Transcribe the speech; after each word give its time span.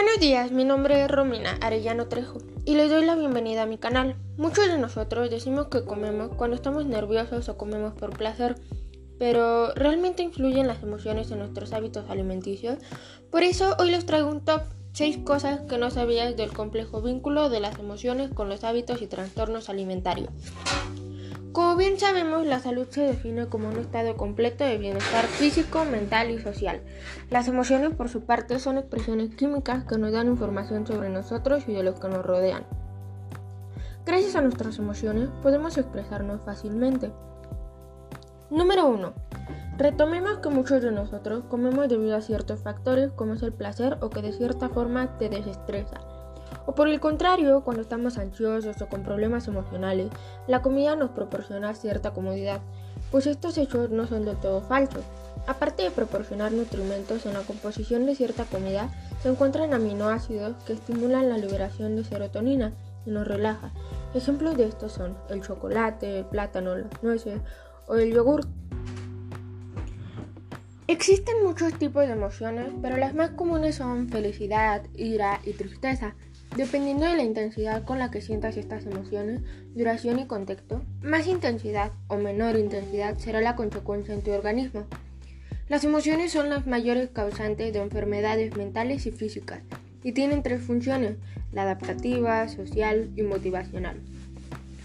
Buenos 0.00 0.20
días, 0.20 0.52
mi 0.52 0.64
nombre 0.64 1.02
es 1.02 1.10
Romina 1.10 1.58
Arellano 1.60 2.06
Trejo 2.06 2.38
y 2.64 2.76
les 2.76 2.88
doy 2.88 3.04
la 3.04 3.16
bienvenida 3.16 3.62
a 3.62 3.66
mi 3.66 3.78
canal. 3.78 4.14
Muchos 4.36 4.68
de 4.68 4.78
nosotros 4.78 5.28
decimos 5.28 5.66
que 5.66 5.84
comemos 5.84 6.30
cuando 6.36 6.54
estamos 6.54 6.86
nerviosos 6.86 7.48
o 7.48 7.56
comemos 7.56 7.94
por 7.94 8.16
placer, 8.16 8.54
pero 9.18 9.74
¿realmente 9.74 10.22
influyen 10.22 10.68
las 10.68 10.84
emociones 10.84 11.32
en 11.32 11.40
nuestros 11.40 11.72
hábitos 11.72 12.08
alimenticios? 12.10 12.78
Por 13.32 13.42
eso 13.42 13.74
hoy 13.80 13.90
les 13.90 14.06
traigo 14.06 14.28
un 14.28 14.44
top 14.44 14.62
6 14.92 15.18
cosas 15.24 15.62
que 15.62 15.78
no 15.78 15.90
sabías 15.90 16.36
del 16.36 16.52
complejo 16.52 17.02
vínculo 17.02 17.50
de 17.50 17.58
las 17.58 17.76
emociones 17.80 18.30
con 18.32 18.48
los 18.48 18.62
hábitos 18.62 19.02
y 19.02 19.08
trastornos 19.08 19.68
alimentarios. 19.68 20.30
Bien 21.98 22.14
sabemos, 22.14 22.46
la 22.46 22.60
salud 22.60 22.86
se 22.88 23.00
define 23.00 23.48
como 23.48 23.70
un 23.70 23.76
estado 23.76 24.16
completo 24.16 24.62
de 24.62 24.78
bienestar 24.78 25.24
físico, 25.24 25.84
mental 25.84 26.30
y 26.30 26.38
social. 26.38 26.80
Las 27.28 27.48
emociones, 27.48 27.92
por 27.92 28.08
su 28.08 28.20
parte, 28.20 28.60
son 28.60 28.78
expresiones 28.78 29.34
químicas 29.34 29.82
que 29.82 29.98
nos 29.98 30.12
dan 30.12 30.28
información 30.28 30.86
sobre 30.86 31.08
nosotros 31.08 31.64
y 31.66 31.72
de 31.72 31.82
los 31.82 31.98
que 31.98 32.06
nos 32.06 32.24
rodean. 32.24 32.64
Gracias 34.06 34.36
a 34.36 34.42
nuestras 34.42 34.78
emociones 34.78 35.28
podemos 35.42 35.76
expresarnos 35.76 36.40
fácilmente. 36.44 37.10
Número 38.48 38.86
1. 38.86 39.12
Retomemos 39.76 40.38
que 40.38 40.50
muchos 40.50 40.80
de 40.80 40.92
nosotros 40.92 41.42
comemos 41.48 41.88
debido 41.88 42.14
a 42.14 42.20
ciertos 42.20 42.60
factores 42.60 43.10
como 43.10 43.34
es 43.34 43.42
el 43.42 43.52
placer 43.52 43.98
o 44.02 44.08
que 44.08 44.22
de 44.22 44.32
cierta 44.32 44.68
forma 44.68 45.18
te 45.18 45.28
desestresa. 45.30 46.17
O 46.68 46.74
por 46.74 46.86
el 46.86 47.00
contrario, 47.00 47.62
cuando 47.64 47.80
estamos 47.80 48.18
ansiosos 48.18 48.82
o 48.82 48.88
con 48.88 49.02
problemas 49.02 49.48
emocionales, 49.48 50.10
la 50.46 50.60
comida 50.60 50.96
nos 50.96 51.08
proporciona 51.12 51.72
cierta 51.72 52.10
comodidad, 52.10 52.60
pues 53.10 53.26
estos 53.26 53.56
hechos 53.56 53.88
no 53.88 54.06
son 54.06 54.26
del 54.26 54.36
todo 54.36 54.60
falsos. 54.60 55.02
Aparte 55.46 55.84
de 55.84 55.90
proporcionar 55.90 56.52
nutrimentos 56.52 57.24
en 57.24 57.32
la 57.32 57.40
composición 57.40 58.04
de 58.04 58.14
cierta 58.14 58.44
comida, 58.44 58.90
se 59.22 59.30
encuentran 59.30 59.72
aminoácidos 59.72 60.62
que 60.64 60.74
estimulan 60.74 61.30
la 61.30 61.38
liberación 61.38 61.96
de 61.96 62.04
serotonina 62.04 62.74
y 63.06 63.12
nos 63.12 63.26
relaja. 63.26 63.72
Ejemplos 64.12 64.58
de 64.58 64.66
estos 64.66 64.92
son 64.92 65.16
el 65.30 65.40
chocolate, 65.40 66.18
el 66.18 66.26
plátano, 66.26 66.76
las 66.76 67.02
nueces 67.02 67.40
o 67.86 67.94
el 67.94 68.12
yogur. 68.12 68.46
Existen 70.86 71.44
muchos 71.44 71.72
tipos 71.78 72.06
de 72.06 72.12
emociones, 72.12 72.72
pero 72.82 72.98
las 72.98 73.14
más 73.14 73.30
comunes 73.30 73.76
son 73.76 74.10
felicidad, 74.10 74.82
ira 74.94 75.40
y 75.44 75.54
tristeza. 75.54 76.14
Dependiendo 76.56 77.06
de 77.06 77.16
la 77.16 77.22
intensidad 77.22 77.84
con 77.84 77.98
la 77.98 78.10
que 78.10 78.20
sientas 78.20 78.56
estas 78.56 78.84
emociones, 78.86 79.40
duración 79.74 80.18
y 80.18 80.26
contexto, 80.26 80.82
más 81.02 81.26
intensidad 81.26 81.92
o 82.08 82.16
menor 82.16 82.58
intensidad 82.58 83.16
será 83.18 83.40
la 83.40 83.54
consecuencia 83.54 84.14
en 84.14 84.22
tu 84.22 84.32
organismo. 84.32 84.84
Las 85.68 85.84
emociones 85.84 86.32
son 86.32 86.48
las 86.48 86.66
mayores 86.66 87.10
causantes 87.10 87.72
de 87.72 87.78
enfermedades 87.78 88.56
mentales 88.56 89.06
y 89.06 89.10
físicas 89.10 89.60
y 90.02 90.12
tienen 90.12 90.42
tres 90.42 90.62
funciones, 90.62 91.16
la 91.52 91.62
adaptativa, 91.62 92.48
social 92.48 93.10
y 93.16 93.22
motivacional. 93.22 94.00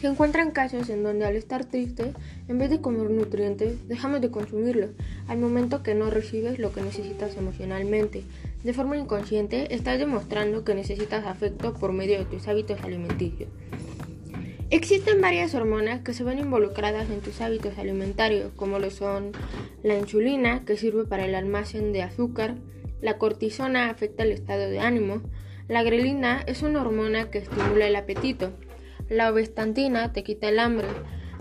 Se 0.00 0.06
encuentran 0.06 0.50
casos 0.50 0.90
en 0.90 1.02
donde 1.02 1.24
al 1.24 1.36
estar 1.36 1.64
triste, 1.64 2.12
en 2.48 2.58
vez 2.58 2.68
de 2.68 2.82
comer 2.82 3.10
nutrientes, 3.10 3.88
dejamos 3.88 4.20
de 4.20 4.30
consumirlos, 4.30 4.90
al 5.26 5.38
momento 5.38 5.82
que 5.82 5.94
no 5.94 6.10
recibes 6.10 6.58
lo 6.58 6.72
que 6.72 6.82
necesitas 6.82 7.36
emocionalmente. 7.36 8.22
De 8.66 8.72
forma 8.72 8.96
inconsciente, 8.96 9.72
estás 9.72 9.96
demostrando 9.96 10.64
que 10.64 10.74
necesitas 10.74 11.24
afecto 11.24 11.72
por 11.72 11.92
medio 11.92 12.18
de 12.18 12.24
tus 12.24 12.48
hábitos 12.48 12.80
alimenticios. 12.82 13.48
Existen 14.70 15.20
varias 15.20 15.54
hormonas 15.54 16.00
que 16.00 16.12
se 16.12 16.24
ven 16.24 16.40
involucradas 16.40 17.08
en 17.08 17.20
tus 17.20 17.40
hábitos 17.40 17.78
alimentarios, 17.78 18.50
como 18.56 18.80
lo 18.80 18.90
son 18.90 19.30
la 19.84 19.96
insulina, 19.96 20.64
que 20.64 20.76
sirve 20.76 21.04
para 21.04 21.26
el 21.26 21.36
almacén 21.36 21.92
de 21.92 22.02
azúcar, 22.02 22.56
la 23.00 23.18
cortisona 23.18 23.88
afecta 23.88 24.24
el 24.24 24.32
estado 24.32 24.68
de 24.68 24.80
ánimo, 24.80 25.22
la 25.68 25.84
grelina 25.84 26.42
es 26.48 26.62
una 26.62 26.80
hormona 26.80 27.30
que 27.30 27.38
estimula 27.38 27.86
el 27.86 27.94
apetito, 27.94 28.50
la 29.08 29.30
obestantina 29.30 30.12
te 30.12 30.24
quita 30.24 30.48
el 30.48 30.58
hambre. 30.58 30.88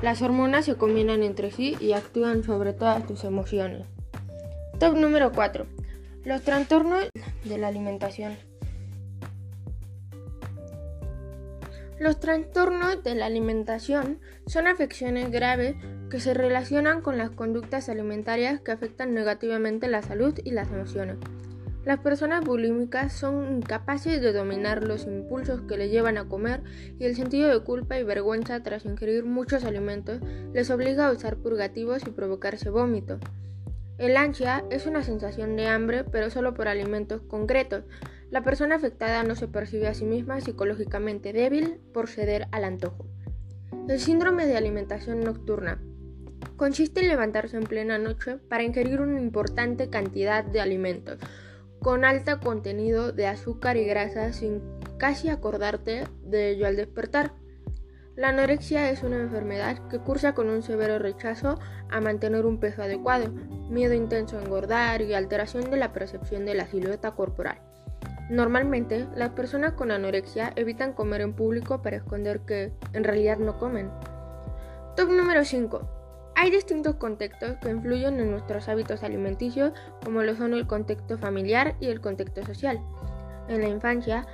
Las 0.00 0.22
hormonas 0.22 0.64
se 0.64 0.76
combinan 0.76 1.22
entre 1.22 1.50
sí 1.50 1.76
y 1.80 1.92
actúan 1.92 2.44
sobre 2.44 2.72
todas 2.72 3.06
tus 3.06 3.24
emociones. 3.24 3.86
Top 4.78 4.96
número 4.96 5.32
4. 5.32 5.66
Los 6.22 6.42
trastornos 6.42 7.08
de 7.44 7.56
la 7.56 7.68
alimentación. 7.68 8.36
Los 11.98 12.20
trastornos 12.20 13.02
de 13.02 13.14
la 13.14 13.24
alimentación 13.24 14.20
son 14.46 14.66
afecciones 14.66 15.30
graves 15.30 15.76
que 16.10 16.20
se 16.20 16.34
relacionan 16.34 17.00
con 17.00 17.16
las 17.16 17.30
conductas 17.30 17.88
alimentarias 17.88 18.60
que 18.60 18.70
afectan 18.70 19.14
negativamente 19.14 19.88
la 19.88 20.02
salud 20.02 20.38
y 20.44 20.50
las 20.50 20.68
emociones. 20.68 21.16
Las 21.86 22.00
personas 22.00 22.44
bulímicas 22.44 23.14
son 23.14 23.56
incapaces 23.56 24.20
de 24.20 24.34
dominar 24.34 24.84
los 24.84 25.06
impulsos 25.06 25.62
que 25.62 25.78
les 25.78 25.90
llevan 25.90 26.18
a 26.18 26.28
comer 26.28 26.62
y 26.98 27.06
el 27.06 27.16
sentido 27.16 27.48
de 27.48 27.64
culpa 27.64 27.98
y 27.98 28.04
vergüenza 28.04 28.62
tras 28.62 28.84
ingerir 28.84 29.24
muchos 29.24 29.64
alimentos 29.64 30.20
les 30.52 30.68
obliga 30.68 31.06
a 31.06 31.12
usar 31.12 31.38
purgativos 31.38 32.02
y 32.06 32.10
provocarse 32.10 32.68
vómito. 32.68 33.18
El 34.00 34.16
ansia 34.16 34.64
es 34.70 34.86
una 34.86 35.02
sensación 35.02 35.56
de 35.56 35.66
hambre, 35.66 36.04
pero 36.04 36.30
solo 36.30 36.54
por 36.54 36.68
alimentos 36.68 37.20
concretos. 37.20 37.84
La 38.30 38.42
persona 38.42 38.76
afectada 38.76 39.22
no 39.24 39.34
se 39.34 39.46
percibe 39.46 39.88
a 39.88 39.94
sí 39.94 40.06
misma 40.06 40.40
psicológicamente 40.40 41.34
débil 41.34 41.78
por 41.92 42.08
ceder 42.08 42.48
al 42.50 42.64
antojo. 42.64 43.04
El 43.88 44.00
síndrome 44.00 44.46
de 44.46 44.56
alimentación 44.56 45.20
nocturna 45.20 45.82
consiste 46.56 47.00
en 47.00 47.08
levantarse 47.08 47.58
en 47.58 47.64
plena 47.64 47.98
noche 47.98 48.38
para 48.48 48.62
ingerir 48.62 49.02
una 49.02 49.20
importante 49.20 49.90
cantidad 49.90 50.44
de 50.44 50.62
alimentos 50.62 51.18
con 51.80 52.06
alto 52.06 52.40
contenido 52.40 53.12
de 53.12 53.26
azúcar 53.26 53.76
y 53.76 53.84
grasa 53.84 54.32
sin 54.32 54.62
casi 54.96 55.28
acordarte 55.28 56.04
de 56.22 56.52
ello 56.52 56.66
al 56.66 56.76
despertar. 56.76 57.34
La 58.16 58.30
anorexia 58.30 58.90
es 58.90 59.02
una 59.02 59.16
enfermedad 59.16 59.78
que 59.88 60.00
cursa 60.00 60.34
con 60.34 60.48
un 60.48 60.62
severo 60.62 60.98
rechazo 60.98 61.58
a 61.90 62.00
mantener 62.00 62.44
un 62.44 62.58
peso 62.58 62.82
adecuado, 62.82 63.30
miedo 63.68 63.94
intenso 63.94 64.36
a 64.38 64.42
engordar 64.42 65.00
y 65.00 65.14
alteración 65.14 65.70
de 65.70 65.76
la 65.76 65.92
percepción 65.92 66.44
de 66.44 66.54
la 66.54 66.66
silueta 66.66 67.12
corporal. 67.12 67.58
Normalmente, 68.28 69.06
las 69.14 69.30
personas 69.30 69.72
con 69.74 69.90
anorexia 69.90 70.52
evitan 70.56 70.92
comer 70.92 71.20
en 71.20 71.34
público 71.34 71.82
para 71.82 71.96
esconder 71.96 72.40
que 72.40 72.72
en 72.92 73.04
realidad 73.04 73.38
no 73.38 73.58
comen. 73.58 73.90
Top 74.96 75.08
número 75.08 75.44
5. 75.44 76.32
Hay 76.34 76.50
distintos 76.50 76.96
contextos 76.96 77.56
que 77.56 77.70
influyen 77.70 78.18
en 78.18 78.30
nuestros 78.30 78.68
hábitos 78.68 79.02
alimenticios, 79.02 79.72
como 80.04 80.22
lo 80.22 80.34
son 80.34 80.54
el 80.54 80.66
contexto 80.66 81.16
familiar 81.18 81.76
y 81.80 81.86
el 81.86 82.00
contexto 82.00 82.44
social. 82.44 82.80
En 83.48 83.60
la 83.60 83.68
infancia, 83.68 84.26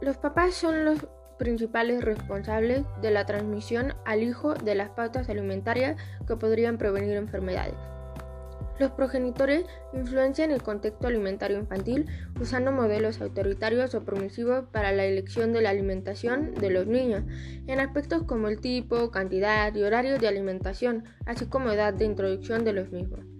los 0.00 0.16
papás 0.18 0.54
son 0.54 0.84
los 0.84 1.06
principales 1.38 2.04
responsables 2.04 2.84
de 3.02 3.10
la 3.10 3.26
transmisión 3.26 3.94
al 4.04 4.22
hijo 4.22 4.54
de 4.54 4.74
las 4.74 4.90
pautas 4.90 5.28
alimentarias 5.28 5.96
que 6.26 6.36
podrían 6.36 6.78
prevenir 6.78 7.16
enfermedades. 7.16 7.74
Los 8.78 8.90
progenitores 8.90 9.64
influencian 9.92 10.50
el 10.50 10.62
contexto 10.62 11.06
alimentario 11.06 11.58
infantil 11.58 12.06
usando 12.40 12.72
modelos 12.72 13.20
autoritarios 13.20 13.94
o 13.94 14.04
permisivos 14.04 14.64
para 14.72 14.90
la 14.90 15.04
elección 15.04 15.52
de 15.52 15.62
la 15.62 15.70
alimentación 15.70 16.54
de 16.54 16.70
los 16.70 16.86
niños, 16.86 17.22
en 17.68 17.78
aspectos 17.78 18.24
como 18.24 18.48
el 18.48 18.60
tipo, 18.60 19.12
cantidad 19.12 19.72
y 19.74 19.82
horario 19.82 20.18
de 20.18 20.26
alimentación, 20.26 21.04
así 21.24 21.46
como 21.46 21.70
edad 21.70 21.94
de 21.94 22.04
introducción 22.04 22.64
de 22.64 22.72
los 22.72 22.90
mismos. 22.90 23.33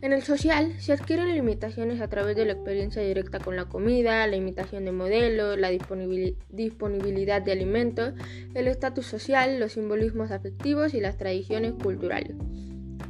En 0.00 0.12
el 0.12 0.22
social 0.22 0.74
se 0.78 0.92
adquieren 0.92 1.34
limitaciones 1.34 2.00
a 2.00 2.08
través 2.08 2.36
de 2.36 2.44
la 2.44 2.52
experiencia 2.52 3.02
directa 3.02 3.40
con 3.40 3.56
la 3.56 3.64
comida, 3.64 4.24
la 4.28 4.36
imitación 4.36 4.84
de 4.84 4.92
modelos, 4.92 5.58
la 5.58 5.70
disponibilidad 5.70 7.42
de 7.42 7.52
alimentos, 7.52 8.14
el 8.54 8.68
estatus 8.68 9.06
social, 9.06 9.58
los 9.58 9.72
simbolismos 9.72 10.30
afectivos 10.30 10.94
y 10.94 11.00
las 11.00 11.16
tradiciones 11.16 11.72
culturales. 11.72 12.36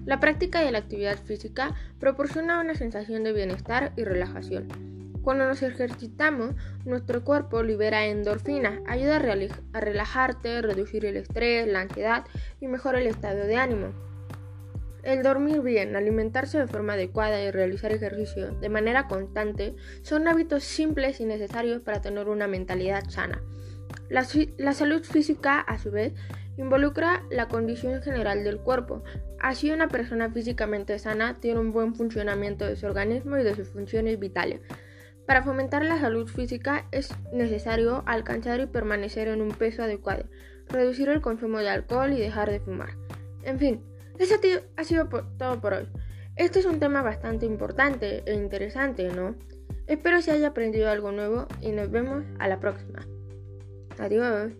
La 0.07 0.19
práctica 0.19 0.63
de 0.63 0.73
la 0.73 0.79
actividad 0.79 1.19
física 1.19 1.75
proporciona 2.01 2.63
una 2.63 2.75
sensación 2.75 3.23
de 3.23 3.35
bienestar 3.35 3.93
y 3.97 4.05
relajación. 4.05 4.69
Cuando 5.21 5.45
nos 5.45 5.63
ejercitamos, 5.63 6.55
nuestro 6.87 7.23
cuerpo 7.23 7.63
libera 7.63 8.07
endorfina, 8.07 8.81
ayuda 8.87 9.17
a, 9.17 9.81
relajarte, 9.81 10.63
reducir 10.63 11.05
el 11.05 11.19
estrés, 11.19 11.69
la 11.69 11.83
ansiedad 11.83 12.25
y 12.63 12.69
mejora 12.69 12.99
el 12.99 13.09
estado 13.09 13.47
de 13.47 13.57
ánimo. 13.57 14.08
El 15.03 15.23
dormir 15.23 15.63
bien, 15.63 15.95
alimentarse 15.97 16.59
de 16.59 16.67
forma 16.67 16.95
adecuada 16.95 17.41
y 17.43 17.51
realizar 17.51 17.93
ejercicio 17.93 18.53
de 18.53 18.69
manera 18.69 19.07
constante 19.07 19.77
son 20.03 20.27
hábitos 20.27 20.65
simples 20.65 21.21
y 21.21 21.25
necesarios 21.25 21.83
para 21.83 22.01
tener 22.01 22.29
una 22.29 22.49
mentalidad 22.49 23.09
sana. 23.09 23.41
La, 24.09 24.25
salud 24.73 25.05
física, 25.05 25.61
a 25.61 25.79
su 25.79 25.91
vez, 25.91 26.15
involucra 26.57 27.23
la 27.31 27.47
condición 27.49 28.03
general 28.03 28.43
del 28.43 28.59
cuerpo. 28.59 29.05
Así 29.39 29.71
una 29.71 29.89
persona 29.89 30.31
físicamente 30.31 30.99
sana 30.99 31.35
tiene 31.35 31.61
un 31.61 31.73
buen 31.73 31.95
funcionamiento 31.95 32.65
de 32.65 32.77
su 32.77 32.87
organismo 32.87 33.37
y 33.37 33.45
de 33.45 33.55
sus 33.55 33.69
funciones 33.69 34.19
vitales. 34.19 34.61
Para 35.27 35.43
fomentar 35.43 35.85
la 35.85 36.01
salud 36.01 36.27
física 36.27 36.87
es 36.91 37.15
necesario 37.33 38.03
alcanzar 38.07 38.61
y 38.61 38.67
permanecer 38.67 39.29
en 39.29 39.43
un 39.43 39.51
peso 39.51 39.83
adecuado, 39.83 40.25
reducir 40.69 41.11
el 41.11 41.21
consumo 41.21 41.59
de 41.59 41.69
alcohol 41.69 42.13
y 42.15 42.19
dejar 42.19 42.51
de 42.51 42.61
fumar. 42.61 42.97
En 43.43 43.59
fin, 43.59 43.83
eso 44.19 44.37
ha 44.77 44.85
sido 44.85 45.09
todo 45.39 45.61
por 45.61 45.75
hoy. 45.75 45.89
Este 46.37 46.61
es 46.61 46.67
un 46.67 46.79
tema 46.79 47.03
bastante 47.03 47.47
importante 47.47 48.23
e 48.27 48.35
interesante, 48.35 49.09
¿no? 49.09 49.35
Espero 49.87 50.21
se 50.23 50.33
haya 50.33 50.49
aprendido 50.49 50.91
algo 50.91 51.13
nuevo 51.13 51.47
y 51.61 51.73
nos 51.73 51.91
vemos 51.91 52.25
a 52.39 52.47
la 52.49 52.61
próxima. 52.61 53.07
Adiós. 53.99 54.59